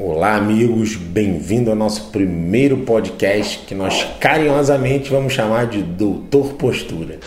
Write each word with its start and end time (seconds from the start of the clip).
Olá, 0.00 0.36
amigos, 0.36 0.94
bem-vindo 0.94 1.70
ao 1.70 1.76
nosso 1.76 2.12
primeiro 2.12 2.84
podcast 2.84 3.66
que 3.66 3.74
nós 3.74 4.06
carinhosamente 4.20 5.10
vamos 5.10 5.32
chamar 5.32 5.66
de 5.66 5.82
Doutor 5.82 6.52
Postura. 6.52 7.18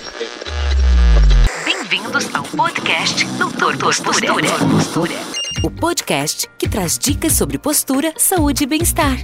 Bem-vindos 1.65 2.33
ao 2.33 2.45
podcast 2.45 3.25
Doutor 3.37 3.75
Postura. 3.77 4.45
O 5.61 5.69
podcast 5.69 6.49
que 6.57 6.69
traz 6.69 6.97
dicas 6.97 7.33
sobre 7.33 7.57
postura, 7.57 8.13
saúde 8.15 8.63
e 8.63 8.67
bem-estar. 8.67 9.17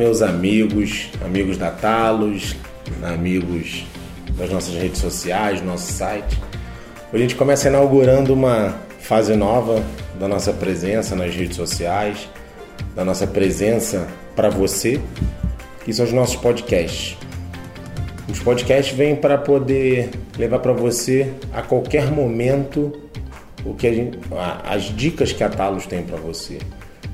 Meus 0.00 0.22
amigos, 0.22 1.10
amigos 1.22 1.58
da 1.58 1.70
Talos, 1.70 2.56
amigos 3.02 3.84
das 4.34 4.48
nossas 4.48 4.74
redes 4.74 4.98
sociais, 4.98 5.60
nosso 5.60 5.92
site. 5.92 6.40
A 7.12 7.18
gente 7.18 7.34
começa 7.34 7.68
inaugurando 7.68 8.32
uma 8.32 8.78
fase 8.98 9.36
nova 9.36 9.84
da 10.18 10.26
nossa 10.26 10.54
presença 10.54 11.14
nas 11.14 11.34
redes 11.34 11.54
sociais, 11.54 12.30
da 12.96 13.04
nossa 13.04 13.26
presença 13.26 14.08
para 14.34 14.48
você, 14.48 14.98
que 15.84 15.92
são 15.92 16.06
os 16.06 16.14
nossos 16.14 16.36
podcasts. 16.36 17.18
Os 18.26 18.38
podcasts 18.38 18.96
vêm 18.96 19.14
para 19.14 19.36
poder 19.36 20.08
levar 20.38 20.60
para 20.60 20.72
você 20.72 21.30
a 21.52 21.60
qualquer 21.60 22.10
momento 22.10 22.90
o 23.66 23.74
que 23.74 23.92
gente, 23.92 24.18
as 24.64 24.84
dicas 24.84 25.30
que 25.30 25.44
a 25.44 25.50
Talos 25.50 25.84
tem 25.84 26.02
para 26.02 26.16
você. 26.16 26.56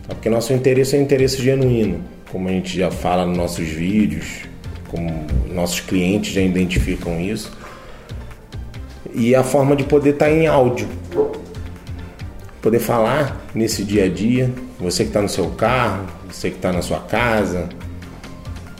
Porque 0.06 0.28
nosso 0.28 0.52
interesse 0.52 0.94
é 0.94 1.00
um 1.00 1.02
interesse 1.02 1.42
genuíno 1.42 2.14
como 2.30 2.48
a 2.48 2.52
gente 2.52 2.76
já 2.76 2.90
fala 2.90 3.24
nos 3.24 3.36
nossos 3.36 3.66
vídeos, 3.66 4.42
como 4.88 5.26
nossos 5.52 5.80
clientes 5.80 6.32
já 6.32 6.40
identificam 6.40 7.20
isso. 7.20 7.50
E 9.14 9.34
a 9.34 9.42
forma 9.42 9.74
de 9.74 9.84
poder 9.84 10.10
estar 10.10 10.27
tá 10.27 10.30
em 10.30 10.46
áudio. 10.46 10.88
Poder 12.60 12.80
falar 12.80 13.41
nesse 13.55 13.84
dia 13.84 14.05
a 14.05 14.08
dia, 14.08 14.50
você 14.78 15.05
que 15.05 15.10
está 15.10 15.22
no 15.22 15.28
seu 15.28 15.50
carro, 15.50 16.06
você 16.30 16.50
que 16.50 16.56
está 16.56 16.72
na 16.72 16.83
sua 16.83 16.98
casa, 17.00 17.68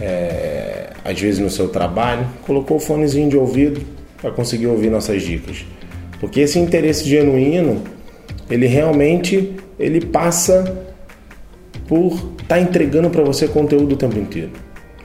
é, 0.01 0.91
às 1.05 1.19
vezes 1.19 1.41
no 1.41 1.49
seu 1.49 1.69
trabalho, 1.69 2.27
colocou 2.45 2.79
o 2.79 2.81
fonezinho 2.81 3.31
de 3.31 3.37
ouvido 3.37 3.81
para 4.21 4.31
conseguir 4.31 4.67
ouvir 4.67 4.91
nossas 4.91 5.23
dicas. 5.23 5.65
Porque 6.21 6.41
esse 6.41 6.59
interesse 6.59 7.09
genuíno, 7.09 7.83
ele 8.51 8.67
realmente 8.67 9.55
ele 9.79 10.01
passa 10.05 10.85
por 11.87 12.36
estar 12.47 12.57
tá 12.57 12.61
entregando 12.61 13.11
para 13.11 13.25
você 13.25 13.49
conteúdo 13.49 13.95
o 13.95 13.97
tempo 13.97 14.17
inteiro. 14.19 14.53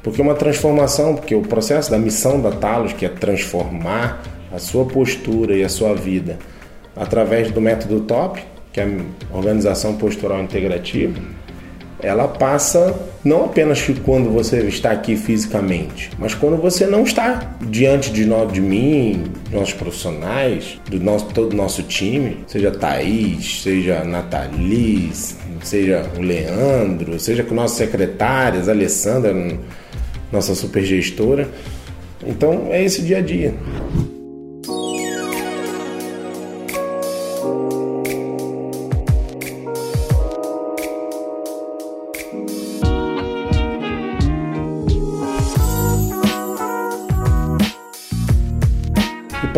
Porque 0.03 0.21
uma 0.21 0.35
transformação, 0.35 1.15
porque 1.15 1.35
o 1.35 1.41
processo 1.41 1.89
da 1.89 1.97
missão 1.97 2.39
da 2.39 2.51
Talos, 2.51 2.93
que 2.93 3.05
é 3.05 3.09
transformar 3.09 4.21
a 4.53 4.59
sua 4.59 4.85
postura 4.85 5.55
e 5.55 5.63
a 5.63 5.69
sua 5.69 5.95
vida 5.95 6.37
através 6.95 7.51
do 7.51 7.59
método 7.59 8.01
TOP, 8.01 8.39
que 8.71 8.79
é 8.79 8.83
a 9.31 9.37
organização 9.37 9.95
postural 9.95 10.41
integrativa, 10.41 11.19
ela 12.01 12.27
passa 12.27 12.93
não 13.23 13.45
apenas 13.45 13.81
quando 14.03 14.31
você 14.31 14.61
está 14.61 14.91
aqui 14.91 15.15
fisicamente, 15.15 16.09
mas 16.17 16.33
quando 16.33 16.57
você 16.57 16.87
não 16.87 17.03
está 17.03 17.55
diante 17.61 18.11
de, 18.11 18.25
nós, 18.25 18.51
de 18.51 18.61
mim, 18.61 19.25
nossos 19.51 19.73
profissionais, 19.73 20.79
do 20.89 20.99
nosso, 20.99 21.25
todo 21.27 21.53
o 21.53 21.55
nosso 21.55 21.83
time, 21.83 22.39
seja 22.47 22.71
Thaís, 22.71 23.61
seja 23.61 24.03
Nathalie, 24.03 25.11
seja 25.63 26.05
o 26.17 26.21
Leandro, 26.21 27.19
seja 27.19 27.43
com 27.43 27.53
nossas 27.53 27.77
secretárias, 27.77 28.67
Alessandra, 28.67 29.35
nossa 30.31 30.55
super 30.55 30.83
gestora. 30.83 31.49
Então 32.25 32.67
é 32.71 32.83
esse 32.83 33.01
dia 33.01 33.17
a 33.17 33.21
dia. 33.21 33.53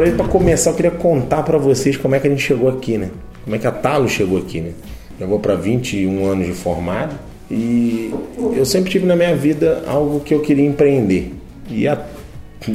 E 0.06 0.12
para 0.12 0.28
começar, 0.28 0.72
eu 0.72 0.76
queria 0.76 0.92
contar 0.92 1.44
para 1.44 1.58
vocês 1.58 1.96
como 1.96 2.14
é 2.14 2.20
que 2.20 2.28
a 2.28 2.30
gente 2.30 2.42
chegou 2.42 2.68
aqui, 2.68 2.98
né? 2.98 3.10
Como 3.44 3.56
é 3.56 3.60
que 3.60 3.66
a 3.66 3.72
Talo 3.72 4.10
chegou 4.10 4.38
aqui, 4.38 4.60
né? 4.60 4.72
Já 5.18 5.26
vou 5.26 5.40
para 5.40 5.56
21 5.56 6.26
anos 6.26 6.48
de 6.48 6.54
formado 6.54 7.16
e 7.50 8.14
eu 8.56 8.66
sempre 8.66 8.92
tive 8.92 9.06
na 9.06 9.16
minha 9.16 9.36
vida 9.36 9.84
algo 9.88 10.20
que 10.20 10.34
eu 10.34 10.42
queria 10.42 10.66
empreender. 10.66 11.34
E 11.70 11.88
a, 11.88 12.02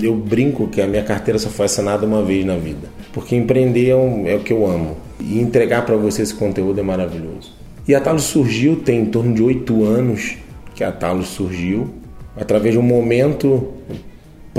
eu 0.02 0.14
brinco 0.14 0.68
que 0.68 0.80
a 0.80 0.86
minha 0.86 1.02
carteira 1.02 1.38
só 1.38 1.50
foi 1.50 1.66
assinada 1.66 2.06
uma 2.06 2.22
vez 2.22 2.46
na 2.46 2.56
vida. 2.56 2.88
Porque 3.12 3.36
empreender 3.36 3.90
é, 3.90 3.96
um, 3.96 4.26
é 4.26 4.34
o 4.34 4.40
que 4.40 4.52
eu 4.52 4.66
amo. 4.66 4.96
E 5.20 5.38
entregar 5.38 5.84
para 5.84 5.96
você 5.96 6.22
esse 6.22 6.34
conteúdo 6.34 6.80
é 6.80 6.82
maravilhoso. 6.82 7.52
E 7.86 7.94
a 7.94 8.00
Talos 8.00 8.24
surgiu, 8.24 8.76
tem 8.76 9.00
em 9.00 9.06
torno 9.06 9.34
de 9.34 9.42
oito 9.42 9.84
anos 9.84 10.36
que 10.74 10.84
a 10.84 10.92
Talos 10.92 11.28
surgiu, 11.28 11.88
através 12.36 12.72
de 12.72 12.78
um 12.78 12.82
momento 12.82 13.68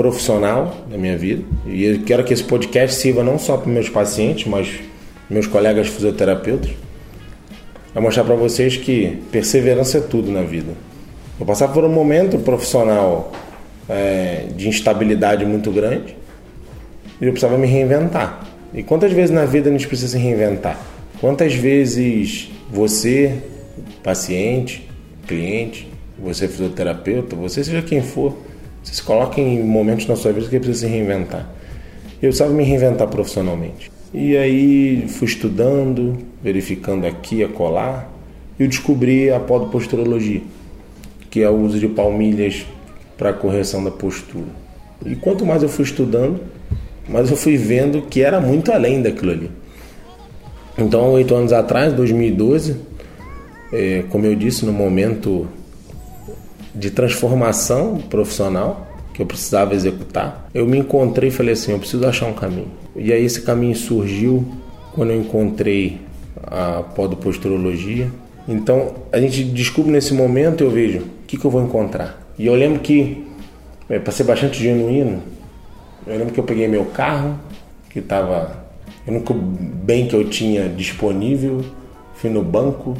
profissional 0.00 0.74
da 0.90 0.96
minha 0.96 1.16
vida. 1.18 1.42
E 1.66 1.84
eu 1.84 2.02
quero 2.04 2.24
que 2.24 2.32
esse 2.32 2.42
podcast 2.42 2.96
sirva 2.96 3.22
não 3.22 3.38
só 3.38 3.58
para 3.58 3.70
meus 3.70 3.90
pacientes, 3.90 4.46
mas 4.46 4.80
meus 5.28 5.46
colegas 5.46 5.88
fisioterapeutas 5.88 6.70
é 7.94 8.00
mostrar 8.00 8.24
para 8.24 8.34
vocês 8.34 8.78
que 8.78 9.18
perseverança 9.30 9.98
é 9.98 10.00
tudo 10.00 10.32
na 10.32 10.40
vida. 10.40 10.72
Eu 11.38 11.44
passava 11.44 11.74
por 11.74 11.84
um 11.84 11.90
momento 11.90 12.38
profissional 12.38 13.30
é, 13.90 14.46
de 14.56 14.70
instabilidade 14.70 15.44
muito 15.44 15.70
grande 15.70 16.16
e 17.20 17.26
eu 17.26 17.32
precisava 17.32 17.58
me 17.58 17.66
reinventar. 17.66 18.48
E 18.72 18.82
quantas 18.82 19.12
vezes 19.12 19.30
na 19.30 19.44
vida 19.44 19.68
a 19.68 19.72
gente 19.72 19.86
precisa 19.86 20.12
se 20.12 20.18
reinventar? 20.18 20.80
Quantas 21.20 21.52
vezes 21.52 22.50
você, 22.70 23.34
paciente, 24.02 24.88
cliente, 25.26 25.86
você 26.18 26.48
fisioterapeuta, 26.48 27.36
você 27.36 27.62
seja 27.62 27.82
quem 27.82 28.00
for, 28.00 28.34
você 28.90 28.94
se 28.94 29.02
coloca 29.04 29.40
em 29.40 29.62
momentos 29.62 30.06
na 30.08 30.16
sua 30.16 30.32
vida 30.32 30.48
que 30.48 30.58
precisa 30.58 30.86
se 30.86 30.92
reinventar. 30.92 31.48
Eu 32.14 32.28
precisava 32.28 32.52
me 32.52 32.64
reinventar 32.64 33.06
profissionalmente. 33.06 33.90
E 34.12 34.36
aí 34.36 35.06
fui 35.08 35.28
estudando, 35.28 36.18
verificando 36.42 37.06
aqui, 37.06 37.44
acolá, 37.44 38.08
e 38.58 38.64
eu 38.64 38.68
descobri 38.68 39.30
a 39.30 39.38
podoposturologia, 39.38 40.42
que 41.30 41.40
é 41.40 41.48
o 41.48 41.54
uso 41.54 41.78
de 41.78 41.86
palmilhas 41.86 42.66
para 43.16 43.32
correção 43.32 43.84
da 43.84 43.92
postura. 43.92 44.48
E 45.06 45.14
quanto 45.14 45.46
mais 45.46 45.62
eu 45.62 45.68
fui 45.68 45.84
estudando, 45.84 46.40
mais 47.08 47.30
eu 47.30 47.36
fui 47.36 47.56
vendo 47.56 48.02
que 48.02 48.22
era 48.22 48.40
muito 48.40 48.72
além 48.72 49.00
daquilo 49.00 49.30
ali. 49.30 49.50
Então, 50.76 51.12
oito 51.12 51.34
anos 51.34 51.52
atrás, 51.52 51.92
2012, 51.92 52.76
é, 53.72 54.02
como 54.10 54.26
eu 54.26 54.34
disse, 54.34 54.66
no 54.66 54.72
momento 54.72 55.46
de 56.80 56.90
transformação 56.90 57.98
profissional 57.98 58.88
que 59.12 59.20
eu 59.20 59.26
precisava 59.26 59.74
executar, 59.74 60.48
eu 60.54 60.66
me 60.66 60.78
encontrei 60.78 61.28
e 61.28 61.32
falei 61.32 61.52
assim: 61.52 61.72
eu 61.72 61.78
preciso 61.78 62.06
achar 62.06 62.26
um 62.26 62.32
caminho. 62.32 62.70
E 62.96 63.12
aí 63.12 63.22
esse 63.22 63.42
caminho 63.42 63.76
surgiu 63.76 64.44
quando 64.94 65.10
eu 65.10 65.20
encontrei 65.20 66.00
a 66.42 66.82
podoposturologia. 66.82 68.10
Então 68.48 68.94
a 69.12 69.20
gente 69.20 69.44
descobre 69.44 69.92
nesse 69.92 70.14
momento, 70.14 70.64
eu 70.64 70.70
vejo 70.70 71.00
o 71.00 71.26
que, 71.26 71.36
que 71.36 71.44
eu 71.44 71.50
vou 71.50 71.62
encontrar. 71.62 72.18
E 72.38 72.46
eu 72.46 72.54
lembro 72.54 72.80
que, 72.80 73.26
é, 73.88 73.98
para 73.98 74.12
ser 74.12 74.24
bastante 74.24 74.60
genuíno, 74.60 75.22
eu 76.06 76.16
lembro 76.16 76.32
que 76.32 76.40
eu 76.40 76.44
peguei 76.44 76.66
meu 76.66 76.86
carro, 76.86 77.38
que 77.90 77.98
estava 77.98 78.64
o 79.06 79.10
único 79.10 79.34
bem 79.34 80.08
que 80.08 80.14
eu 80.14 80.24
tinha 80.24 80.66
disponível, 80.68 81.62
fui 82.14 82.30
no 82.30 82.42
banco, 82.42 82.96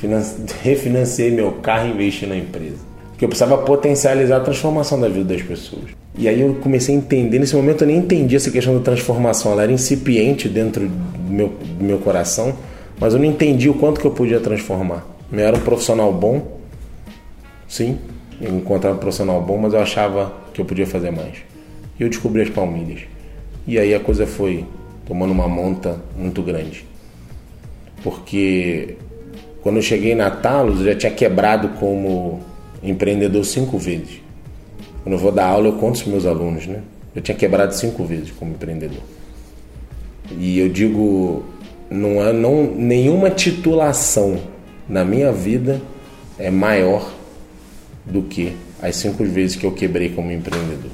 refinanciei 0.62 1.32
meu 1.32 1.52
carro 1.52 1.88
e 1.88 1.90
investi 1.90 2.24
na 2.24 2.36
empresa 2.36 2.87
que 3.18 3.24
eu 3.24 3.28
precisava 3.28 3.58
potencializar 3.58 4.36
a 4.36 4.40
transformação 4.40 5.00
da 5.00 5.08
vida 5.08 5.34
das 5.34 5.42
pessoas. 5.42 5.90
E 6.16 6.28
aí 6.28 6.40
eu 6.40 6.54
comecei 6.54 6.94
a 6.94 6.98
entender, 6.98 7.40
nesse 7.40 7.54
momento 7.54 7.82
eu 7.82 7.88
nem 7.88 7.96
entendi 7.96 8.36
essa 8.36 8.48
questão 8.50 8.74
da 8.74 8.80
transformação, 8.80 9.52
ela 9.52 9.64
era 9.64 9.72
incipiente 9.72 10.48
dentro 10.48 10.88
do 10.88 11.32
meu, 11.32 11.48
do 11.48 11.84
meu 11.84 11.98
coração, 11.98 12.56
mas 12.98 13.14
eu 13.14 13.18
não 13.18 13.26
entendi 13.26 13.68
o 13.68 13.74
quanto 13.74 14.00
que 14.00 14.06
eu 14.06 14.12
podia 14.12 14.38
transformar. 14.38 15.04
Eu 15.32 15.40
era 15.40 15.56
um 15.56 15.60
profissional 15.60 16.12
bom, 16.12 16.58
sim, 17.68 17.98
eu 18.40 18.54
encontrava 18.54 18.94
um 18.96 18.98
profissional 18.98 19.42
bom, 19.42 19.58
mas 19.58 19.74
eu 19.74 19.80
achava 19.80 20.32
que 20.54 20.60
eu 20.60 20.64
podia 20.64 20.86
fazer 20.86 21.10
mais. 21.10 21.38
E 21.98 22.04
eu 22.04 22.08
descobri 22.08 22.42
as 22.42 22.50
palmilhas. 22.50 23.00
E 23.66 23.78
aí 23.78 23.94
a 23.94 24.00
coisa 24.00 24.26
foi 24.28 24.64
tomando 25.04 25.32
uma 25.32 25.48
monta 25.48 26.00
muito 26.16 26.40
grande. 26.40 26.86
Porque 28.02 28.96
quando 29.60 29.76
eu 29.76 29.82
cheguei 29.82 30.14
na 30.14 30.30
Talos, 30.30 30.78
eu 30.80 30.86
já 30.86 30.94
tinha 30.94 31.12
quebrado 31.12 31.70
como 31.80 32.40
empreendedor 32.82 33.44
cinco 33.44 33.78
vezes. 33.78 34.20
Quando 35.02 35.14
eu 35.14 35.18
vou 35.18 35.32
dar 35.32 35.46
aula, 35.46 35.68
eu 35.68 35.72
conto 35.74 36.02
para 36.02 36.10
meus 36.12 36.26
alunos, 36.26 36.66
né? 36.66 36.82
Eu 37.14 37.22
tinha 37.22 37.36
quebrado 37.36 37.74
cinco 37.74 38.04
vezes 38.04 38.30
como 38.30 38.52
empreendedor. 38.52 39.02
E 40.38 40.58
eu 40.58 40.68
digo, 40.68 41.44
não 41.90 42.22
é 42.22 42.32
não, 42.32 42.64
nenhuma 42.74 43.30
titulação 43.30 44.38
na 44.88 45.04
minha 45.04 45.32
vida 45.32 45.80
é 46.38 46.50
maior 46.50 47.12
do 48.04 48.22
que 48.22 48.54
as 48.80 48.96
cinco 48.96 49.24
vezes 49.24 49.56
que 49.56 49.64
eu 49.64 49.72
quebrei 49.72 50.10
como 50.10 50.30
empreendedor. 50.30 50.90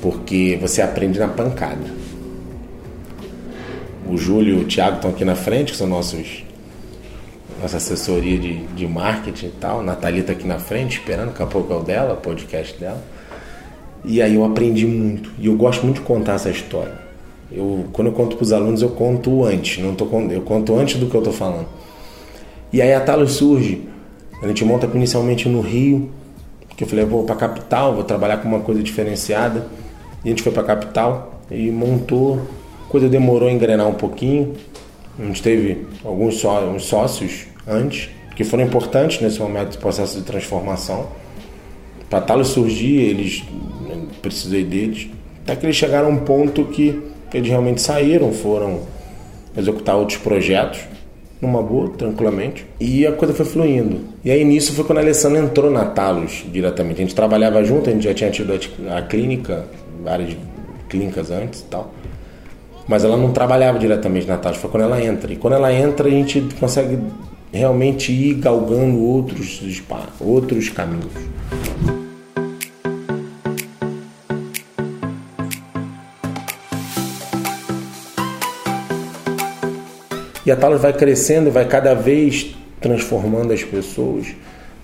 Porque 0.00 0.58
você 0.60 0.82
aprende 0.82 1.18
na 1.18 1.28
pancada. 1.28 2.02
O 4.08 4.16
Júlio 4.16 4.58
e 4.58 4.62
o 4.62 4.64
Thiago 4.66 4.96
estão 4.96 5.10
aqui 5.10 5.24
na 5.24 5.36
frente, 5.36 5.72
que 5.72 5.78
são 5.78 5.86
nossos 5.86 6.44
nossa 7.62 7.76
assessoria 7.76 8.38
de, 8.38 8.66
de 8.66 8.86
marketing 8.88 9.46
e 9.46 9.50
tal. 9.60 9.80
A 9.80 9.82
Nathalie 9.82 10.22
tá 10.22 10.32
aqui 10.32 10.46
na 10.46 10.58
frente, 10.58 10.98
esperando, 10.98 11.28
daqui 11.28 11.42
a 11.42 11.46
pouco 11.46 11.72
é 11.72 11.76
o 11.76 11.80
dela, 11.80 12.14
o 12.14 12.16
podcast 12.16 12.78
dela. 12.78 13.00
E 14.04 14.20
aí 14.20 14.34
eu 14.34 14.44
aprendi 14.44 14.84
muito. 14.84 15.30
E 15.38 15.46
eu 15.46 15.54
gosto 15.54 15.84
muito 15.84 16.00
de 16.00 16.02
contar 16.02 16.34
essa 16.34 16.50
história. 16.50 17.00
Eu, 17.52 17.86
quando 17.92 18.08
eu 18.08 18.12
conto 18.12 18.36
para 18.36 18.42
os 18.42 18.52
alunos, 18.52 18.82
eu 18.82 18.88
conto 18.88 19.44
antes. 19.44 19.82
Não 19.82 19.94
tô, 19.94 20.06
eu 20.30 20.42
conto 20.42 20.74
antes 20.76 20.98
do 20.98 21.06
que 21.06 21.14
eu 21.14 21.20
estou 21.20 21.32
falando. 21.32 21.68
E 22.72 22.82
aí 22.82 22.92
a 22.92 23.00
Talos 23.00 23.32
surge. 23.34 23.82
A 24.42 24.48
gente 24.48 24.64
monta 24.64 24.88
inicialmente 24.92 25.48
no 25.48 25.60
Rio. 25.60 26.10
Que 26.76 26.82
eu 26.82 26.88
falei, 26.88 27.04
eu 27.04 27.08
vou 27.08 27.22
para 27.22 27.36
a 27.36 27.38
capital, 27.38 27.94
vou 27.94 28.02
trabalhar 28.02 28.38
com 28.38 28.48
uma 28.48 28.60
coisa 28.60 28.82
diferenciada. 28.82 29.68
E 30.24 30.28
a 30.28 30.30
gente 30.30 30.42
foi 30.42 30.50
para 30.50 30.62
a 30.62 30.66
capital 30.66 31.40
e 31.48 31.70
montou. 31.70 32.40
A 32.86 32.90
coisa 32.90 33.08
demorou 33.08 33.48
a 33.48 33.52
engrenar 33.52 33.86
um 33.86 33.94
pouquinho. 33.94 34.54
A 35.16 35.24
gente 35.24 35.42
teve 35.42 35.86
alguns 36.04 36.38
só, 36.40 36.76
sócios 36.78 37.51
antes, 37.66 38.08
que 38.34 38.44
foram 38.44 38.64
importantes 38.64 39.20
nesse 39.20 39.38
momento 39.40 39.72
do 39.72 39.78
processo 39.78 40.18
de 40.18 40.24
transformação. 40.24 41.08
Para 42.08 42.20
Talos 42.20 42.48
surgir, 42.48 43.00
eles 43.00 43.44
precisei 44.20 44.64
deles, 44.64 45.08
até 45.42 45.56
que 45.56 45.66
eles 45.66 45.76
chegaram 45.76 46.08
a 46.08 46.10
um 46.10 46.18
ponto 46.18 46.64
que 46.66 47.02
eles 47.32 47.48
realmente 47.48 47.80
saíram, 47.80 48.32
foram 48.32 48.80
executar 49.56 49.96
outros 49.96 50.18
projetos 50.18 50.80
numa 51.40 51.60
boa, 51.60 51.90
tranquilamente, 51.90 52.64
e 52.78 53.04
a 53.04 53.12
coisa 53.12 53.34
foi 53.34 53.44
fluindo. 53.44 54.00
E 54.24 54.30
aí 54.30 54.44
nisso 54.44 54.72
foi 54.74 54.84
quando 54.84 54.98
a 54.98 55.00
Alessandra 55.00 55.40
entrou 55.40 55.70
na 55.70 55.84
Talos 55.84 56.44
diretamente. 56.52 56.98
A 56.98 57.04
gente 57.04 57.14
trabalhava 57.14 57.64
junto, 57.64 57.90
a 57.90 57.92
gente 57.92 58.04
já 58.04 58.14
tinha 58.14 58.30
tido 58.30 58.52
a 58.88 59.02
clínica, 59.02 59.64
várias 60.04 60.36
clínicas 60.88 61.30
antes 61.32 61.60
e 61.60 61.64
tal. 61.64 61.92
Mas 62.86 63.04
ela 63.04 63.16
não 63.16 63.32
trabalhava 63.32 63.78
diretamente 63.78 64.26
na 64.26 64.36
Talos, 64.36 64.58
foi 64.58 64.70
quando 64.70 64.84
ela 64.84 65.02
entra. 65.02 65.32
E 65.32 65.36
quando 65.36 65.54
ela 65.54 65.72
entra, 65.72 66.06
a 66.06 66.10
gente 66.10 66.40
consegue 66.60 66.98
realmente 67.52 68.10
ir 68.10 68.34
galgando 68.34 68.98
outros, 68.98 69.60
outros 70.18 70.68
caminhos. 70.70 71.12
E 80.44 80.50
a 80.50 80.56
Talos 80.56 80.80
vai 80.80 80.92
crescendo 80.92 81.50
vai 81.52 81.66
cada 81.66 81.94
vez 81.94 82.56
transformando 82.80 83.52
as 83.52 83.62
pessoas, 83.62 84.26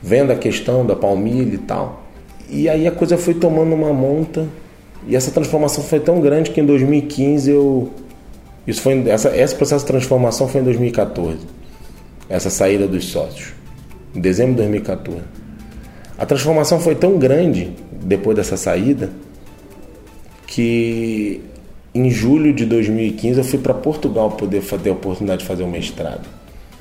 vendo 0.00 0.30
a 0.30 0.36
questão 0.36 0.86
da 0.86 0.94
palmilha 0.94 1.54
e 1.54 1.58
tal. 1.58 2.04
E 2.48 2.68
aí 2.68 2.86
a 2.86 2.92
coisa 2.92 3.18
foi 3.18 3.34
tomando 3.34 3.74
uma 3.74 3.92
monta 3.92 4.46
e 5.06 5.16
essa 5.16 5.30
transformação 5.30 5.82
foi 5.82 5.98
tão 5.98 6.20
grande 6.20 6.50
que 6.50 6.60
em 6.60 6.66
2015 6.66 7.50
eu 7.50 7.90
isso 8.66 8.82
foi 8.82 9.08
essa 9.08 9.36
esse 9.36 9.54
processo 9.54 9.84
de 9.84 9.90
transformação 9.90 10.48
foi 10.48 10.60
em 10.60 10.64
2014 10.64 11.57
essa 12.28 12.50
saída 12.50 12.86
dos 12.86 13.06
sócios, 13.06 13.52
em 14.14 14.20
dezembro 14.20 14.52
de 14.52 14.58
2014. 14.58 15.20
A 16.18 16.26
transformação 16.26 16.80
foi 16.80 16.94
tão 16.94 17.18
grande 17.18 17.72
depois 18.02 18.36
dessa 18.36 18.56
saída 18.56 19.10
que 20.46 21.40
em 21.94 22.10
julho 22.10 22.52
de 22.52 22.66
2015 22.66 23.38
eu 23.38 23.44
fui 23.44 23.58
para 23.58 23.72
Portugal 23.74 24.32
poder 24.32 24.62
ter 24.62 24.90
a 24.90 24.92
oportunidade 24.92 25.42
de 25.42 25.46
fazer 25.46 25.62
o 25.62 25.68
mestrado, 25.68 26.26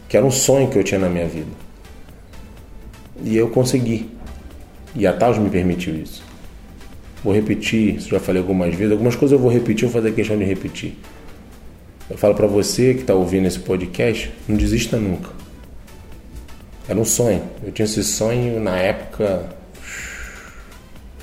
que 0.09 0.17
era 0.17 0.25
um 0.25 0.31
sonho 0.31 0.69
que 0.69 0.77
eu 0.77 0.83
tinha 0.83 0.99
na 0.99 1.09
minha 1.09 1.27
vida. 1.27 1.51
E 3.23 3.35
eu 3.35 3.49
consegui. 3.49 4.09
E 4.95 5.05
a 5.05 5.13
Taos 5.13 5.37
me 5.37 5.49
permitiu 5.49 5.95
isso. 5.95 6.23
Vou 7.23 7.33
repetir, 7.33 7.95
isso 7.95 8.09
já 8.09 8.19
falei 8.19 8.41
algumas 8.41 8.73
vezes, 8.73 8.91
algumas 8.91 9.15
coisas 9.15 9.37
eu 9.37 9.41
vou 9.41 9.51
repetir, 9.51 9.87
vou 9.87 9.93
fazer 10.01 10.13
questão 10.13 10.37
de 10.37 10.43
repetir. 10.43 10.97
Eu 12.09 12.17
falo 12.17 12.33
para 12.35 12.47
você 12.47 12.93
que 12.93 13.01
está 13.01 13.13
ouvindo 13.13 13.47
esse 13.47 13.59
podcast, 13.59 14.31
não 14.47 14.55
desista 14.55 14.97
nunca. 14.97 15.29
Era 16.87 16.97
um 16.97 17.03
sonho. 17.03 17.43
Eu 17.61 17.71
tinha 17.71 17.85
esse 17.85 18.01
sonho 18.03 18.61
na 18.61 18.77
época, 18.77 19.49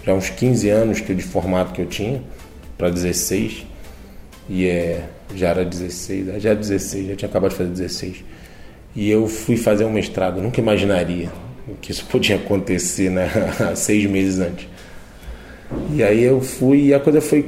já 0.04 0.12
uns 0.12 0.28
15 0.28 0.68
anos 0.68 1.00
que 1.00 1.14
de 1.14 1.22
formato 1.22 1.72
que 1.72 1.80
eu 1.80 1.86
tinha, 1.86 2.22
para 2.76 2.90
16. 2.90 3.66
E 4.46 4.66
é, 4.66 5.08
já 5.34 5.48
era 5.48 5.64
16, 5.64 6.42
já 6.42 6.50
era 6.50 6.58
16, 6.58 7.06
já 7.08 7.16
tinha 7.16 7.28
acabado 7.30 7.52
de 7.52 7.56
fazer 7.56 7.70
16. 7.70 8.24
E 8.94 9.10
eu 9.10 9.26
fui 9.26 9.56
fazer 9.56 9.86
um 9.86 9.90
mestrado, 9.90 10.42
nunca 10.42 10.60
imaginaria 10.60 11.30
que 11.80 11.92
isso 11.92 12.04
podia 12.06 12.36
acontecer 12.36 13.10
né, 13.10 13.30
seis 13.74 14.04
meses 14.04 14.38
antes. 14.38 14.68
E 15.92 16.02
aí 16.02 16.22
eu 16.22 16.40
fui 16.40 16.86
e 16.86 16.94
a 16.94 17.00
coisa 17.00 17.20
foi 17.22 17.42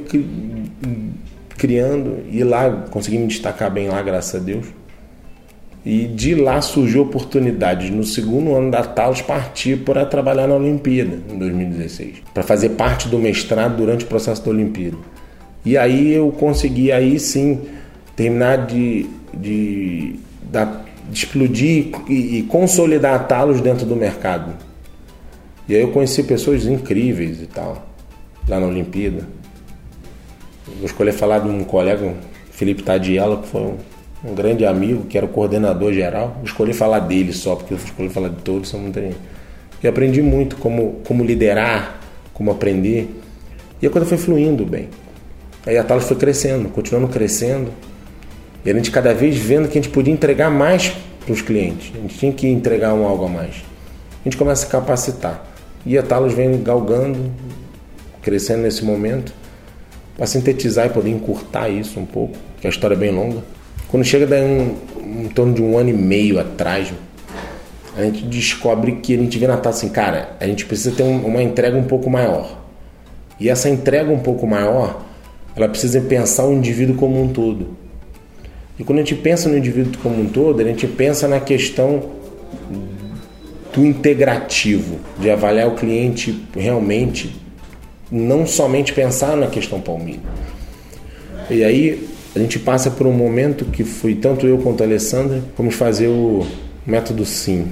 criando 1.57 2.23
e 2.31 2.43
lá 2.43 2.69
consegui 2.89 3.17
me 3.17 3.27
destacar 3.27 3.71
bem 3.71 3.89
lá, 3.89 4.01
graças 4.01 4.39
a 4.39 4.43
Deus. 4.43 4.67
E 5.85 6.05
de 6.05 6.35
lá 6.35 6.61
surgiu 6.61 7.01
a 7.01 7.05
oportunidade, 7.05 7.89
no 7.91 8.03
segundo 8.03 8.53
ano 8.53 8.69
da 8.69 8.83
Talos, 8.83 9.21
partir 9.21 9.77
para 9.77 10.05
trabalhar 10.05 10.45
na 10.45 10.55
Olimpíada, 10.55 11.17
em 11.31 11.37
2016, 11.37 12.23
para 12.33 12.43
fazer 12.43 12.69
parte 12.69 13.07
do 13.07 13.17
mestrado 13.17 13.77
durante 13.77 14.03
o 14.03 14.07
processo 14.07 14.43
da 14.43 14.51
Olimpíada. 14.51 14.97
E 15.63 15.77
aí 15.77 16.13
eu 16.13 16.29
consegui, 16.31 16.91
aí 16.91 17.17
sim, 17.19 17.61
terminar 18.17 18.65
de, 18.65 19.05
de, 19.33 20.15
de 21.09 21.19
explodir 21.19 21.91
e, 22.09 22.39
e 22.39 22.43
consolidar 22.43 23.15
a 23.15 23.19
Talos 23.19 23.61
dentro 23.61 23.85
do 23.85 23.95
mercado. 23.95 24.53
E 25.69 25.75
aí 25.75 25.81
eu 25.81 25.91
conheci 25.91 26.23
pessoas 26.23 26.65
incríveis 26.65 27.41
e 27.41 27.45
tal, 27.45 27.87
lá 28.47 28.59
na 28.59 28.67
Olimpíada. 28.67 29.36
Vou 30.75 30.85
escolher 30.85 31.13
falar 31.13 31.39
de 31.39 31.47
um 31.47 31.63
colega, 31.63 32.13
Felipe 32.51 32.83
Tadiela, 32.83 33.37
que 33.37 33.47
foi 33.47 33.61
um, 33.61 33.77
um, 34.25 34.35
grande 34.35 34.65
amigo, 34.65 35.05
que 35.05 35.17
era 35.17 35.25
o 35.25 35.29
coordenador 35.29 35.93
geral. 35.93 36.33
Vou 36.35 36.45
escolher 36.45 36.73
falar 36.73 36.99
dele 36.99 37.31
só, 37.31 37.55
porque 37.55 37.73
eu 37.73 37.77
escolhi 37.77 38.09
falar 38.09 38.29
de 38.29 38.41
todos, 38.41 38.69
são 38.69 38.79
muito 38.79 38.99
E 39.81 39.87
aprendi 39.87 40.21
muito 40.21 40.57
como, 40.57 41.01
como 41.05 41.23
liderar, 41.23 42.01
como 42.33 42.51
aprender. 42.51 43.09
E 43.81 43.87
a 43.87 43.89
coisa 43.89 44.05
foi 44.05 44.17
fluindo 44.17 44.65
bem. 44.65 44.89
Aí 45.65 45.77
a 45.77 45.83
Talos 45.83 46.03
foi 46.03 46.17
crescendo, 46.17 46.67
continuando 46.69 47.07
crescendo. 47.07 47.71
E 48.65 48.69
a 48.69 48.73
gente 48.73 48.91
cada 48.91 49.13
vez 49.13 49.37
vendo 49.37 49.69
que 49.69 49.77
a 49.77 49.81
gente 49.81 49.91
podia 49.91 50.13
entregar 50.13 50.49
mais 50.49 50.93
para 51.23 51.31
os 51.31 51.41
clientes. 51.41 51.93
A 51.95 51.99
gente 51.99 52.17
tinha 52.17 52.33
que 52.33 52.47
entregar 52.47 52.93
um 52.93 53.07
algo 53.07 53.25
a 53.25 53.29
mais. 53.29 53.63
A 54.21 54.23
gente 54.25 54.35
começa 54.35 54.67
a 54.67 54.69
capacitar. 54.69 55.45
E 55.85 55.97
a 55.97 56.03
Talos 56.03 56.33
vem 56.33 56.61
galgando, 56.61 57.31
crescendo 58.21 58.63
nesse 58.63 58.83
momento 58.83 59.33
para 60.17 60.25
sintetizar 60.25 60.87
e 60.87 60.89
poder 60.89 61.11
encurtar 61.11 61.69
isso 61.69 61.99
um 61.99 62.05
pouco, 62.05 62.35
que 62.59 62.65
a 62.65 62.69
história 62.69 62.95
é 62.95 62.97
bem 62.97 63.11
longa. 63.11 63.43
Quando 63.87 64.03
chega 64.03 64.27
um, 64.43 64.75
em 65.23 65.29
torno 65.29 65.53
de 65.53 65.61
um 65.61 65.77
ano 65.77 65.89
e 65.89 65.93
meio 65.93 66.39
atrás, 66.39 66.91
a 67.95 68.01
gente 68.03 68.23
descobre 68.23 68.93
que 68.93 69.13
a 69.13 69.17
gente 69.17 69.37
vê 69.37 69.47
na 69.47 69.57
taça 69.57 69.85
assim, 69.85 69.89
cara, 69.89 70.35
a 70.39 70.47
gente 70.47 70.65
precisa 70.65 70.91
ter 70.95 71.03
um, 71.03 71.25
uma 71.25 71.41
entrega 71.41 71.77
um 71.77 71.83
pouco 71.83 72.09
maior. 72.09 72.65
E 73.39 73.47
essa 73.47 73.69
entrega 73.69 74.11
um 74.11 74.19
pouco 74.19 74.47
maior, 74.47 75.05
ela 75.55 75.69
precisa 75.69 76.01
pensar 76.01 76.45
o 76.45 76.53
indivíduo 76.53 76.95
como 76.95 77.21
um 77.21 77.27
todo. 77.27 77.77
E 78.79 78.83
quando 78.83 78.99
a 78.99 79.01
gente 79.01 79.15
pensa 79.15 79.47
no 79.47 79.57
indivíduo 79.57 79.93
como 80.01 80.19
um 80.19 80.27
todo, 80.27 80.59
a 80.59 80.63
gente 80.63 80.87
pensa 80.87 81.27
na 81.27 81.39
questão 81.39 82.17
do 83.73 83.85
integrativo, 83.85 84.99
de 85.19 85.29
avaliar 85.29 85.67
o 85.67 85.75
cliente 85.75 86.43
realmente 86.55 87.46
não 88.11 88.45
somente 88.45 88.93
pensar 88.93 89.35
na 89.35 89.47
questão 89.47 89.79
palmilha. 89.79 90.19
E 91.49 91.63
aí 91.63 92.07
a 92.35 92.39
gente 92.39 92.59
passa 92.59 92.91
por 92.91 93.07
um 93.07 93.11
momento 93.11 93.65
que 93.65 93.83
foi 93.83 94.15
tanto 94.15 94.45
eu 94.45 94.57
quanto 94.59 94.81
a 94.81 94.85
Alessandra, 94.85 95.41
vamos 95.57 95.75
fazer 95.75 96.07
o 96.07 96.45
método 96.85 97.25
SIM, 97.25 97.67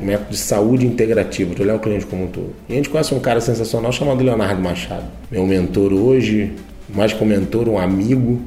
o 0.00 0.04
método 0.04 0.30
de 0.30 0.36
saúde 0.36 0.86
integrativa, 0.86 1.54
de 1.54 1.62
olhar 1.62 1.74
o 1.74 1.78
cliente 1.78 2.06
como 2.06 2.24
um 2.24 2.26
todo. 2.28 2.54
E 2.68 2.72
a 2.72 2.76
gente 2.76 2.88
conhece 2.88 3.14
um 3.14 3.20
cara 3.20 3.40
sensacional 3.40 3.92
chamado 3.92 4.22
Leonardo 4.22 4.60
Machado, 4.60 5.06
meu 5.30 5.46
mentor 5.46 5.92
hoje, 5.92 6.52
mais 6.88 7.12
que 7.12 7.22
um 7.22 7.26
mentor, 7.26 7.68
um 7.68 7.78
amigo. 7.78 8.40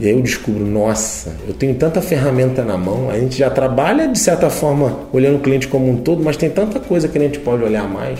E 0.00 0.06
aí 0.06 0.12
eu 0.12 0.22
descubro, 0.22 0.64
nossa, 0.64 1.36
eu 1.46 1.52
tenho 1.52 1.74
tanta 1.74 2.00
ferramenta 2.00 2.64
na 2.64 2.78
mão, 2.78 3.10
a 3.10 3.18
gente 3.18 3.36
já 3.36 3.50
trabalha 3.50 4.08
de 4.08 4.18
certa 4.18 4.48
forma 4.48 5.00
olhando 5.12 5.36
o 5.36 5.40
cliente 5.40 5.68
como 5.68 5.88
um 5.88 5.98
todo, 5.98 6.22
mas 6.24 6.36
tem 6.36 6.48
tanta 6.48 6.80
coisa 6.80 7.08
que 7.08 7.18
a 7.18 7.20
gente 7.20 7.38
pode 7.38 7.62
olhar 7.62 7.86
mais 7.88 8.18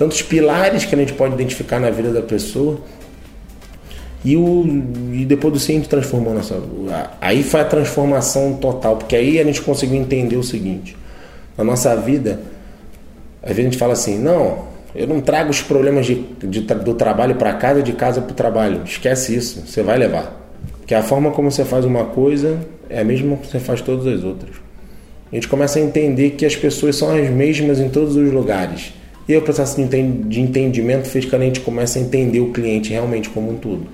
tantos 0.00 0.22
pilares 0.22 0.86
que 0.86 0.94
a 0.94 0.98
gente 0.98 1.12
pode 1.12 1.34
identificar 1.34 1.78
na 1.78 1.90
vida 1.90 2.10
da 2.10 2.22
pessoa. 2.22 2.80
E, 4.24 4.34
o, 4.34 4.64
e 5.12 5.26
depois 5.26 5.52
do 5.52 5.60
ciente 5.60 5.90
transformou 5.90 6.32
nossa. 6.32 6.58
Aí 7.20 7.42
foi 7.42 7.60
a 7.60 7.64
transformação 7.66 8.54
total, 8.54 8.96
porque 8.96 9.14
aí 9.14 9.38
a 9.38 9.44
gente 9.44 9.60
conseguiu 9.60 10.00
entender 10.00 10.36
o 10.36 10.42
seguinte: 10.42 10.96
na 11.56 11.62
nossa 11.64 11.94
vida, 11.96 12.40
às 13.42 13.48
vezes 13.48 13.60
a 13.60 13.64
gente 13.64 13.76
fala 13.76 13.92
assim, 13.92 14.18
não, 14.18 14.70
eu 14.94 15.06
não 15.06 15.20
trago 15.20 15.50
os 15.50 15.60
problemas 15.60 16.06
de, 16.06 16.14
de 16.14 16.60
do 16.60 16.94
trabalho 16.94 17.34
para 17.34 17.52
casa, 17.52 17.82
de 17.82 17.92
casa 17.92 18.22
para 18.22 18.32
o 18.32 18.34
trabalho. 18.34 18.82
Esquece 18.86 19.36
isso, 19.36 19.64
você 19.66 19.82
vai 19.82 19.98
levar. 19.98 20.34
Porque 20.78 20.94
a 20.94 21.02
forma 21.02 21.30
como 21.30 21.50
você 21.50 21.64
faz 21.64 21.84
uma 21.84 22.06
coisa 22.06 22.58
é 22.88 23.00
a 23.00 23.04
mesma 23.04 23.36
que 23.36 23.48
você 23.48 23.60
faz 23.60 23.82
todas 23.82 24.06
as 24.06 24.24
outras. 24.24 24.56
A 25.30 25.34
gente 25.34 25.46
começa 25.46 25.78
a 25.78 25.82
entender 25.82 26.30
que 26.30 26.46
as 26.46 26.56
pessoas 26.56 26.96
são 26.96 27.14
as 27.14 27.28
mesmas 27.28 27.78
em 27.78 27.90
todos 27.90 28.16
os 28.16 28.32
lugares. 28.32 28.94
E 29.30 29.34
aí 29.34 29.38
o 29.38 29.42
processo 29.42 29.80
de 29.80 30.40
entendimento 30.40 31.06
fez 31.06 31.24
que 31.24 31.36
a 31.36 31.38
gente 31.38 31.60
comece 31.60 32.00
a 32.00 32.02
entender 32.02 32.40
o 32.40 32.50
cliente 32.50 32.90
realmente 32.90 33.30
como 33.30 33.52
um 33.52 33.54
todo. 33.54 33.86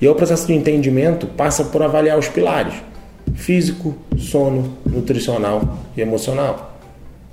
E 0.00 0.06
aí 0.06 0.10
o 0.10 0.14
processo 0.14 0.46
de 0.46 0.54
entendimento 0.54 1.26
passa 1.26 1.62
por 1.62 1.82
avaliar 1.82 2.18
os 2.18 2.26
pilares: 2.26 2.72
físico, 3.34 3.94
sono, 4.16 4.78
nutricional 4.86 5.78
e 5.94 6.00
emocional. 6.00 6.80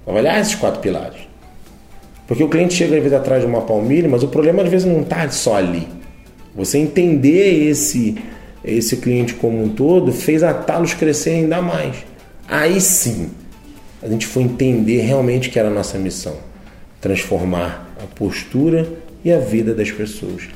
Avaliar 0.06 0.42
esses 0.42 0.54
quatro 0.54 0.82
pilares. 0.82 1.22
Porque 2.28 2.44
o 2.44 2.50
cliente 2.50 2.74
chega 2.74 2.98
às 2.98 3.02
vezes 3.02 3.18
atrás 3.18 3.42
de 3.42 3.48
uma 3.48 3.62
palmilha, 3.62 4.10
mas 4.10 4.22
o 4.22 4.28
problema 4.28 4.62
às 4.62 4.68
vezes 4.68 4.86
não 4.86 5.00
está 5.04 5.30
só 5.30 5.56
ali. 5.56 5.88
Você 6.54 6.78
entender 6.78 7.70
esse, 7.70 8.18
esse 8.66 8.98
cliente 8.98 9.34
como 9.34 9.64
um 9.64 9.70
todo 9.70 10.12
fez 10.12 10.44
a 10.44 10.54
Talos 10.54 10.94
crescer 10.94 11.30
ainda 11.30 11.62
mais. 11.62 11.96
Aí 12.50 12.82
sim, 12.82 13.30
a 14.04 14.10
gente 14.10 14.28
foi 14.28 14.44
entender 14.44 15.04
realmente 15.04 15.50
que 15.50 15.58
era 15.58 15.70
a 15.70 15.74
nossa 15.74 15.98
missão: 15.98 16.36
transformar 17.06 17.96
a 18.04 18.08
postura 18.16 18.88
e 19.24 19.32
a 19.32 19.38
vida 19.38 19.76
das 19.76 19.92
pessoas. 19.92 20.50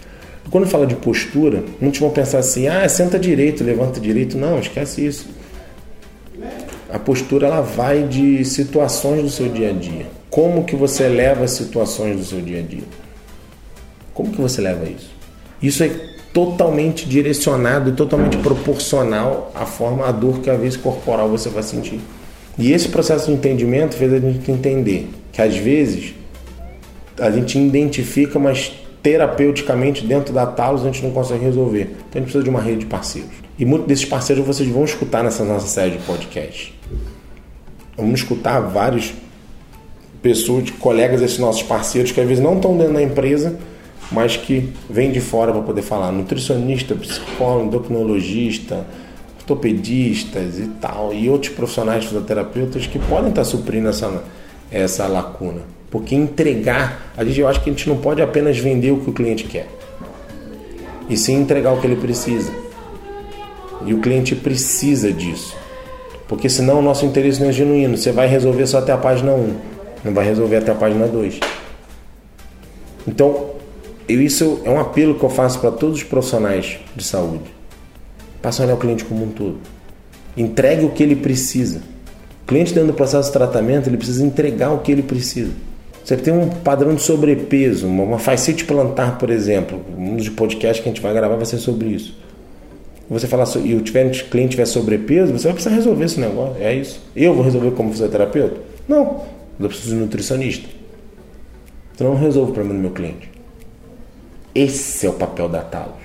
Quando 0.50 0.66
fala 0.66 0.88
de 0.88 0.96
postura, 0.96 1.64
muitos 1.80 2.00
vão 2.00 2.10
pensar 2.10 2.40
assim: 2.40 2.68
ah, 2.68 2.90
senta 2.90 3.20
direito, 3.20 3.64
levanta 3.64 4.00
direito. 4.00 4.36
Não, 4.36 4.58
esquece 4.58 5.06
isso. 5.06 5.28
A 6.92 6.98
postura 6.98 7.46
ela 7.46 7.62
vai 7.62 8.02
de 8.02 8.44
situações 8.44 9.22
do 9.22 9.30
seu 9.30 9.48
dia 9.48 9.70
a 9.70 9.74
dia. 9.74 10.08
Como 10.32 10.64
que 10.64 10.76
você 10.76 11.08
leva 11.08 11.44
as 11.44 11.52
situações 11.52 12.18
do 12.18 12.26
seu 12.26 12.42
dia 12.42 12.60
a 12.60 12.64
dia? 12.64 12.84
Como 14.12 14.32
que 14.32 14.42
você 14.42 14.60
leva 14.60 14.90
isso? 14.90 15.12
Isso 15.62 15.84
é 15.84 15.92
totalmente 16.34 17.08
direcionado 17.08 17.92
e 17.92 17.94
totalmente 17.94 18.38
proporcional 18.38 19.52
à 19.54 19.68
forma, 19.68 20.08
à 20.08 20.12
dor 20.12 20.40
que 20.40 20.50
a 20.50 20.56
vez 20.56 20.76
corporal 20.76 21.30
você 21.30 21.48
vai 21.48 21.62
sentir. 21.62 22.00
E 22.58 22.72
esse 22.72 22.90
processo 22.90 23.28
de 23.28 23.34
entendimento 23.34 23.96
fez 23.96 24.12
a 24.12 24.20
gente 24.20 24.52
entender 24.52 25.10
que 25.32 25.42
às 25.42 25.56
vezes 25.56 26.16
a 27.22 27.32
gente 27.32 27.58
identifica, 27.58 28.38
mas 28.40 28.72
terapeuticamente 29.02 30.06
dentro 30.06 30.34
da 30.34 30.46
Talos 30.46 30.82
a 30.84 30.86
gente 30.86 31.04
não 31.04 31.12
consegue 31.12 31.44
resolver. 31.44 31.96
Então 32.10 32.16
a 32.16 32.18
gente 32.20 32.24
precisa 32.24 32.44
de 32.44 32.50
uma 32.50 32.62
rede 32.62 32.80
de 32.80 32.86
parceiros. 32.86 33.32
E 33.58 33.66
muitos 33.66 33.88
desses 33.88 34.06
parceiros 34.06 34.46
vocês 34.46 34.70
vão 34.70 34.84
escutar 34.84 35.24
nessa 35.24 35.44
nossa 35.44 35.68
série 35.68 35.92
de 35.92 36.00
podcast. 36.00 36.74
Vamos 37.98 38.22
escutar 38.22 38.60
vários 38.62 39.14
pessoas, 40.22 40.70
colegas 40.72 41.22
desses 41.22 41.40
nossos 41.40 41.64
parceiros 41.64 42.12
que 42.12 42.20
às 42.20 42.28
vezes 42.28 42.44
não 42.44 42.56
estão 42.56 42.78
dentro 42.78 42.94
da 42.94 43.02
empresa, 43.02 43.58
mas 44.12 44.36
que 44.36 44.74
vêm 44.90 45.12
de 45.12 45.20
fora 45.20 45.52
para 45.52 45.62
poder 45.62 45.82
falar. 45.82 46.12
Nutricionista, 46.12 46.96
psicólogo, 46.96 47.68
endocrinologista, 47.68 48.86
ortopedistas 49.38 50.60
e 50.60 50.68
tal, 50.82 51.14
e 51.14 51.30
outros 51.30 51.54
profissionais 51.54 52.06
fisioterapeutas 52.06 52.86
que 52.86 53.00
podem 53.00 53.30
estar 53.30 53.44
suprindo 53.44 53.90
essa, 53.90 54.24
essa 54.72 55.08
lacuna. 55.08 55.79
Porque 55.92 56.14
entregar, 56.16 57.14
a 57.18 57.24
gente, 57.24 57.40
eu 57.40 57.48
acho 57.48 57.62
que 57.62 57.70
a 57.70 57.74
gente 57.74 57.90
não 57.90 57.98
pode 57.98 58.22
apenas 58.22 58.58
vender 58.58 58.92
o 58.92 59.00
que 59.00 59.10
o 59.10 59.14
cliente 59.14 59.46
quer, 59.46 59.68
e 61.10 61.18
sim 61.18 61.36
entregar 61.36 61.74
o 61.74 61.82
que 61.82 61.88
ele 61.88 61.96
precisa. 61.96 62.52
E 63.86 63.94
o 63.94 64.00
cliente 64.00 64.36
precisa 64.36 65.12
disso. 65.12 65.56
Porque 66.28 66.48
senão 66.48 66.80
o 66.80 66.82
nosso 66.82 67.06
interesse 67.06 67.42
não 67.42 67.50
é 67.50 67.52
genuíno. 67.52 67.98
Você 67.98 68.12
vai 68.12 68.28
resolver 68.28 68.68
só 68.68 68.78
até 68.78 68.92
a 68.92 68.98
página 68.98 69.34
1, 69.34 69.56
não 70.04 70.14
vai 70.14 70.26
resolver 70.26 70.58
até 70.58 70.72
a 70.72 70.76
página 70.76 71.08
2. 71.08 71.40
Então, 73.08 73.50
eu, 74.08 74.22
isso 74.22 74.62
é 74.64 74.70
um 74.70 74.80
apelo 74.80 75.16
que 75.16 75.24
eu 75.24 75.30
faço 75.30 75.60
para 75.60 75.72
todos 75.72 75.98
os 75.98 76.04
profissionais 76.04 76.78
de 76.96 77.04
saúde. 77.04 77.52
Passa 78.42 78.62
a 78.62 78.66
olhar 78.66 78.76
o 78.76 78.78
cliente 78.78 79.04
como 79.04 79.26
um 79.26 79.30
todo. 79.30 79.58
Entregue 80.38 80.86
o 80.86 80.92
que 80.92 81.02
ele 81.02 81.16
precisa. 81.16 81.82
O 82.44 82.48
cliente 82.48 82.74
dentro 82.74 82.92
do 82.92 82.94
processo 82.94 83.28
de 83.28 83.34
tratamento, 83.34 83.88
ele 83.90 83.98
precisa 83.98 84.24
entregar 84.24 84.72
o 84.72 84.80
que 84.80 84.92
ele 84.92 85.04
precisa. 85.04 85.52
Você 86.10 86.18
tem 86.18 86.34
um 86.34 86.50
padrão 86.50 86.96
de 86.96 87.04
sobrepeso, 87.04 87.86
uma 87.86 88.18
fascite 88.18 88.66
plantar, 88.66 89.20
por 89.20 89.30
exemplo. 89.30 89.80
Um 89.96 90.16
dos 90.16 90.28
podcasts 90.28 90.82
que 90.82 90.90
a 90.90 90.92
gente 90.92 91.04
vai 91.04 91.14
gravar 91.14 91.36
vai 91.36 91.46
ser 91.46 91.60
sobre 91.60 91.90
isso. 91.90 92.18
Você 93.08 93.28
falar 93.28 93.46
e 93.64 93.76
o 93.76 93.84
cliente 93.84 94.26
tiver 94.50 94.66
sobrepeso, 94.66 95.32
você 95.32 95.44
vai 95.44 95.54
precisar 95.54 95.76
resolver 95.76 96.06
esse 96.06 96.20
negócio. 96.20 96.56
É 96.60 96.74
isso. 96.74 97.00
Eu 97.16 97.36
vou 97.36 97.44
resolver 97.44 97.70
como 97.76 97.92
fisioterapeuta? 97.92 98.60
Não. 98.88 99.24
Eu 99.60 99.68
preciso 99.68 99.90
de 99.90 99.98
um 99.98 100.00
nutricionista. 100.00 100.68
Então 101.94 102.10
não 102.10 102.20
resolvo 102.20 102.50
o 102.50 102.54
problema 102.56 102.80
do 102.80 102.82
meu 102.82 102.92
cliente. 102.92 103.30
Esse 104.56 105.06
é 105.06 105.10
o 105.12 105.14
papel 105.14 105.48
da 105.48 105.62
Talos. 105.62 106.02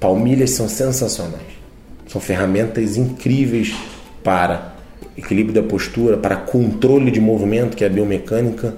Palmilhas 0.00 0.52
são 0.52 0.70
sensacionais. 0.70 1.42
São 2.06 2.18
ferramentas 2.18 2.96
incríveis 2.96 3.74
para 4.24 4.69
equilíbrio 5.16 5.54
da 5.54 5.66
postura, 5.66 6.16
para 6.16 6.36
controle 6.36 7.10
de 7.10 7.20
movimento, 7.20 7.76
que 7.76 7.84
é 7.84 7.86
a 7.86 7.90
biomecânica, 7.90 8.74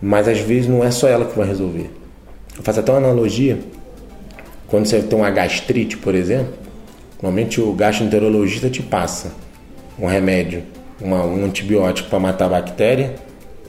mas 0.00 0.26
às 0.28 0.40
vezes 0.40 0.68
não 0.68 0.82
é 0.82 0.90
só 0.90 1.08
ela 1.08 1.24
que 1.24 1.36
vai 1.36 1.46
resolver. 1.46 1.90
Eu 2.56 2.62
faço 2.62 2.80
até 2.80 2.90
uma 2.90 2.98
analogia. 2.98 3.58
Quando 4.66 4.86
você 4.86 5.00
tem 5.00 5.18
uma 5.18 5.30
gastrite, 5.30 5.96
por 5.96 6.14
exemplo, 6.14 6.54
normalmente 7.20 7.60
o 7.60 7.72
gastroenterologista 7.72 8.70
te 8.70 8.82
passa 8.82 9.32
um 9.98 10.06
remédio, 10.06 10.62
uma, 11.00 11.24
um 11.24 11.44
antibiótico 11.44 12.08
para 12.08 12.18
matar 12.18 12.46
a 12.46 12.48
bactéria 12.48 13.14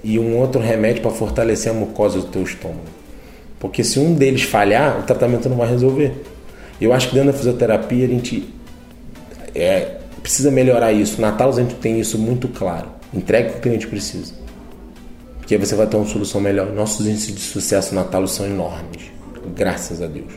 e 0.04 0.18
um 0.18 0.38
outro 0.38 0.62
remédio 0.62 1.02
para 1.02 1.12
fortalecer 1.12 1.72
a 1.72 1.76
mucosa 1.76 2.20
do 2.20 2.28
teu 2.28 2.44
estômago. 2.44 3.02
Porque 3.60 3.84
se 3.84 4.00
um 4.00 4.14
deles 4.14 4.44
falhar, 4.44 5.00
o 5.00 5.04
tratamento 5.04 5.48
não 5.48 5.58
vai 5.58 5.70
resolver. 5.70 6.14
Eu 6.80 6.94
acho 6.94 7.10
que 7.10 7.14
dentro 7.14 7.32
da 7.32 7.38
fisioterapia 7.38 8.06
a 8.06 8.10
gente 8.10 8.50
é, 9.54 9.98
precisa 10.22 10.52
melhorar 10.52 10.92
isso. 10.92 11.22
Na 11.22 11.32
Talos 11.32 11.58
a 11.58 11.62
gente 11.62 11.76
tem 11.76 12.00
isso 12.00 12.18
muito 12.18 12.48
claro. 12.48 12.90
Entregue 13.14 13.50
o 13.50 13.52
que 13.54 13.58
o 13.58 13.62
cliente 13.62 13.88
precisa. 13.88 14.34
Porque 15.38 15.56
aí 15.56 15.60
você 15.60 15.76
vai 15.76 15.88
ter 15.88 15.98
uma 15.98 16.06
solução 16.06 16.40
melhor. 16.40 16.72
Nossos 16.72 17.06
índices 17.06 17.36
de 17.36 17.42
sucesso 17.42 17.94
na 17.94 18.04
Talos 18.04 18.32
são 18.32 18.46
enormes. 18.46 19.12
Graças 19.56 20.02
a 20.02 20.08
Deus. 20.08 20.32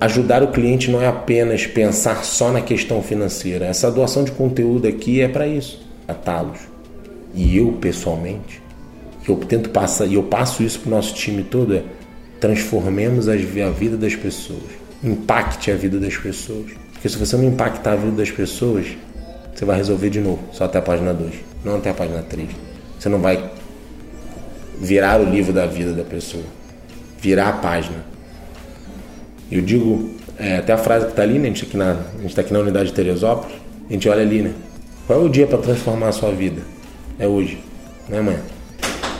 Ajudar 0.00 0.44
o 0.44 0.52
cliente 0.52 0.90
não 0.90 1.02
é 1.02 1.08
apenas 1.08 1.66
pensar 1.66 2.24
só 2.24 2.52
na 2.52 2.60
questão 2.60 3.02
financeira. 3.02 3.66
Essa 3.66 3.90
doação 3.90 4.22
de 4.22 4.30
conteúdo 4.30 4.86
aqui 4.86 5.20
é 5.20 5.26
para 5.26 5.46
isso, 5.46 5.84
a 6.06 6.14
Talos. 6.14 6.60
E 7.34 7.56
eu 7.56 7.72
pessoalmente, 7.72 8.62
eu 9.28 9.36
tento 9.36 9.70
passar 9.70 10.06
e 10.06 10.14
eu 10.14 10.22
passo 10.22 10.62
isso 10.62 10.80
para 10.80 10.88
o 10.88 10.90
nosso 10.90 11.14
time 11.14 11.42
todo 11.42 11.74
é 11.74 11.82
transformemos 12.40 13.28
a 13.28 13.34
vida 13.34 13.96
das 13.96 14.14
pessoas 14.14 14.77
impacte 15.02 15.70
a 15.70 15.76
vida 15.76 15.98
das 15.98 16.16
pessoas. 16.16 16.72
Porque 16.92 17.08
se 17.08 17.16
você 17.16 17.36
não 17.36 17.44
impactar 17.44 17.92
a 17.92 17.96
vida 17.96 18.12
das 18.12 18.30
pessoas, 18.30 18.86
você 19.54 19.64
vai 19.64 19.76
resolver 19.76 20.10
de 20.10 20.20
novo, 20.20 20.40
só 20.52 20.64
até 20.64 20.78
a 20.78 20.82
página 20.82 21.12
2, 21.12 21.34
não 21.64 21.76
até 21.76 21.90
a 21.90 21.94
página 21.94 22.22
3. 22.22 22.48
Você 22.98 23.08
não 23.08 23.20
vai 23.20 23.50
virar 24.80 25.20
o 25.20 25.24
livro 25.24 25.52
da 25.52 25.66
vida 25.66 25.92
da 25.92 26.04
pessoa, 26.04 26.44
virar 27.20 27.48
a 27.48 27.52
página. 27.52 28.04
Eu 29.50 29.62
digo, 29.62 30.10
é, 30.38 30.58
até 30.58 30.72
a 30.72 30.78
frase 30.78 31.06
que 31.06 31.12
está 31.12 31.22
ali, 31.22 31.38
né? 31.38 31.44
a 31.44 31.46
gente 31.46 31.64
está 31.64 31.78
aqui, 31.78 32.34
tá 32.34 32.40
aqui 32.42 32.52
na 32.52 32.60
unidade 32.60 32.90
de 32.90 32.94
Teresópolis, 32.94 33.56
a 33.88 33.92
gente 33.92 34.08
olha 34.08 34.22
ali, 34.22 34.42
né? 34.42 34.52
Qual 35.06 35.22
é 35.22 35.24
o 35.24 35.28
dia 35.28 35.46
para 35.46 35.58
transformar 35.58 36.08
a 36.08 36.12
sua 36.12 36.30
vida? 36.30 36.60
É 37.18 37.26
hoje, 37.26 37.58
né, 38.08 38.20
mãe? 38.20 38.38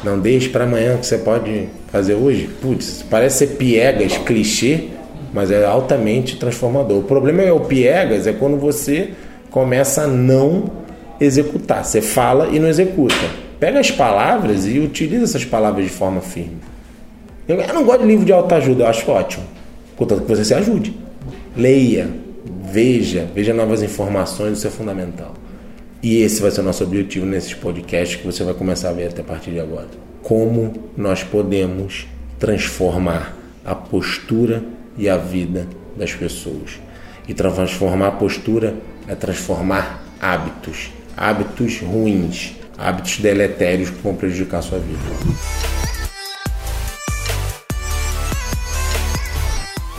Não 0.05 0.21
deixe 0.21 0.49
para 0.49 0.65
amanhã 0.65 0.97
que 0.99 1.07
você 1.07 1.19
pode 1.19 1.69
fazer 1.91 2.15
hoje. 2.15 2.49
Putz, 2.61 3.05
parece 3.09 3.39
ser 3.39 3.57
piegas, 3.57 4.17
clichê, 4.19 4.89
mas 5.33 5.51
é 5.51 5.65
altamente 5.65 6.37
transformador. 6.37 6.99
O 6.99 7.03
problema 7.03 7.43
é 7.43 7.53
o 7.53 7.61
piegas, 7.61 8.27
é 8.27 8.33
quando 8.33 8.57
você 8.57 9.11
começa 9.51 10.03
a 10.03 10.07
não 10.07 10.71
executar. 11.21 11.85
Você 11.85 12.01
fala 12.01 12.49
e 12.49 12.59
não 12.59 12.69
executa. 12.69 13.15
Pega 13.59 13.81
as 13.81 13.91
palavras 13.91 14.67
e 14.67 14.79
utiliza 14.79 15.25
essas 15.25 15.45
palavras 15.45 15.85
de 15.85 15.91
forma 15.91 16.21
firme. 16.21 16.59
Eu, 17.47 17.57
não 17.73 17.85
gosto 17.85 18.03
de 18.03 18.07
livro 18.07 18.25
de 18.25 18.33
autoajuda, 18.33 18.85
eu 18.85 18.89
acho 18.89 19.11
ótimo. 19.11 19.45
Contanto 19.97 20.23
que 20.23 20.29
você 20.29 20.45
se 20.45 20.55
ajude. 20.55 20.95
Leia, 21.57 22.09
veja, 22.63 23.27
veja 23.35 23.53
novas 23.53 23.83
informações, 23.83 24.59
isso 24.59 24.67
é 24.67 24.71
fundamental. 24.71 25.35
E 26.03 26.23
esse 26.23 26.41
vai 26.41 26.51
ser 26.51 26.61
o 26.61 26.65
nosso 26.65 26.85
objetivo 26.85 27.27
nesses 27.27 27.55
podcasts 27.55 28.21
que 28.21 28.27
você 28.27 28.45
vai 28.45 28.55
começar 28.55 28.91
a 28.91 28.93
ver 28.93 29.09
até 29.09 29.23
a 29.23 29.25
partir 29.25 29.51
de 29.51 29.59
agora. 29.59 29.89
Como 30.23 30.73
nós 30.97 31.25
podemos 31.25 32.07
transformar 32.39 33.37
a 33.65 33.75
postura 33.75 34.63
e 34.99 35.09
a 35.09 35.17
vida 35.17 35.67
das 35.97 36.12
pessoas. 36.12 36.81
E 37.26 37.33
transformar 37.33 38.09
a 38.09 38.12
postura 38.12 38.75
é 39.07 39.14
transformar 39.14 40.02
hábitos, 40.21 40.90
hábitos 41.17 41.81
ruins, 41.81 42.57
hábitos 42.76 43.19
deletérios 43.19 43.90
que 43.90 44.02
vão 44.02 44.14
prejudicar 44.14 44.59
a 44.59 44.62
sua 44.62 44.78
vida. 44.78 44.99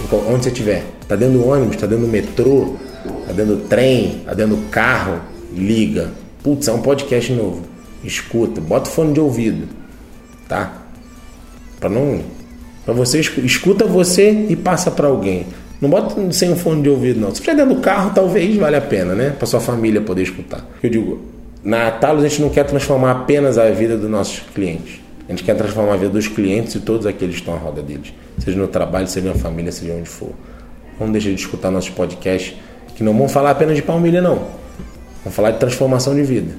Então, 0.03 0.27
onde 0.27 0.43
você 0.43 0.49
estiver, 0.49 0.83
está 1.01 1.15
dentro 1.15 1.37
do 1.37 1.47
ônibus, 1.47 1.75
está 1.75 1.85
dentro 1.85 2.05
do 2.05 2.11
metrô, 2.11 2.75
está 3.21 3.33
dentro 3.33 3.57
do 3.57 3.67
trem, 3.67 4.17
está 4.21 4.33
dentro 4.33 4.55
do 4.55 4.69
carro, 4.69 5.21
liga. 5.53 6.11
Putz, 6.41 6.67
é 6.67 6.71
um 6.71 6.81
podcast 6.81 7.31
novo. 7.31 7.63
Escuta, 8.03 8.59
bota 8.59 8.89
o 8.89 8.91
fone 8.91 9.13
de 9.13 9.19
ouvido, 9.19 9.67
tá? 10.47 10.73
Para 11.79 11.89
não 11.89 12.23
para 12.89 12.95
você 12.95 13.19
escuta 13.19 13.85
você 13.85 14.47
e 14.49 14.55
passa 14.55 14.89
para 14.89 15.07
alguém. 15.07 15.45
Não 15.79 15.87
bota 15.87 16.31
sem 16.31 16.51
um 16.51 16.55
fone 16.55 16.81
de 16.81 16.89
ouvido, 16.89 17.19
não. 17.19 17.27
Se 17.27 17.35
estiver 17.35 17.55
dentro 17.55 17.75
do 17.75 17.81
carro, 17.81 18.11
talvez 18.15 18.55
vale 18.57 18.75
a 18.75 18.81
pena, 18.81 19.13
né? 19.13 19.29
Para 19.29 19.45
sua 19.45 19.59
família 19.59 20.01
poder 20.01 20.23
escutar. 20.23 20.65
Eu 20.81 20.89
digo, 20.89 21.21
na 21.63 21.91
Talos 21.91 22.23
a 22.23 22.27
gente 22.27 22.41
não 22.41 22.49
quer 22.49 22.65
transformar 22.65 23.11
apenas 23.11 23.59
a 23.59 23.69
vida 23.69 23.95
dos 23.95 24.09
nossos 24.09 24.39
clientes. 24.55 24.99
A 25.27 25.31
gente 25.31 25.43
quer 25.43 25.55
transformar 25.55 25.93
a 25.93 25.97
vida 25.97 26.09
dos 26.09 26.27
clientes 26.27 26.73
e 26.73 26.79
todos 26.79 27.05
aqueles 27.05 27.35
que 27.35 27.41
estão 27.41 27.53
à 27.53 27.57
roda 27.57 27.83
deles. 27.83 28.11
Seja 28.39 28.57
no 28.57 28.67
trabalho, 28.67 29.07
seja 29.07 29.27
na 29.27 29.35
família, 29.35 29.71
seja 29.71 29.93
onde 29.93 30.09
for. 30.09 30.31
Não 30.99 31.11
deixe 31.11 31.29
de 31.29 31.39
escutar 31.39 31.69
nossos 31.69 31.91
podcasts, 31.91 32.55
que 32.95 33.03
não 33.03 33.15
vão 33.15 33.29
falar 33.29 33.51
apenas 33.51 33.75
de 33.75 33.83
palmilha, 33.83 34.19
não. 34.19 34.47
Vão 35.23 35.31
falar 35.31 35.51
de 35.51 35.59
transformação 35.59 36.15
de 36.15 36.23
vida. 36.23 36.53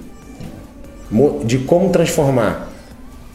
De 1.44 1.58
como 1.58 1.90
transformar 1.90 2.68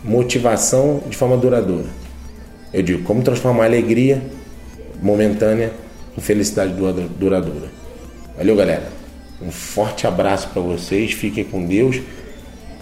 motivação 0.02 1.02
de 1.10 1.18
forma 1.18 1.36
duradoura. 1.36 2.05
Eu 2.76 2.84
digo, 2.84 3.04
como 3.04 3.22
transformar 3.22 3.64
alegria 3.64 4.22
momentânea 5.02 5.72
em 6.18 6.20
felicidade 6.20 6.74
duradoura. 6.74 7.70
Valeu, 8.38 8.54
galera. 8.54 8.92
Um 9.42 9.50
forte 9.50 10.06
abraço 10.06 10.50
para 10.50 10.62
vocês. 10.62 11.14
Fiquem 11.14 11.46
com 11.46 11.66
Deus. 11.66 12.02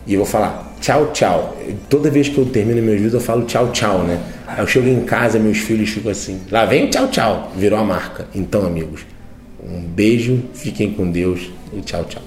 E 0.08 0.16
eu 0.16 0.20
vou 0.22 0.28
falar 0.28 0.76
tchau, 0.82 1.12
tchau. 1.14 1.56
Toda 1.90 2.10
vez 2.10 2.28
que 2.28 2.40
eu 2.40 2.46
termino 2.46 2.82
meus 2.82 2.96
vídeos, 2.96 3.14
eu 3.14 3.22
falo 3.22 3.46
tchau, 3.46 3.72
tchau, 3.72 4.00
né? 4.00 4.20
Aí 4.48 4.60
eu 4.62 4.68
chego 4.68 4.88
em 4.88 5.06
casa, 5.06 5.38
meus 5.38 5.60
filhos 5.60 5.92
ficam 5.92 6.12
assim. 6.12 6.42
Lá 6.50 6.66
vem 6.66 6.90
tchau, 6.90 7.08
tchau. 7.10 7.52
Virou 7.56 7.78
a 7.78 7.84
marca. 7.84 8.28
Então, 8.34 8.66
amigos, 8.66 9.06
um 9.64 9.80
beijo, 9.80 10.42
fiquem 10.56 10.92
com 10.92 11.12
Deus 11.12 11.52
e 11.72 11.82
tchau, 11.82 12.04
tchau. 12.06 12.24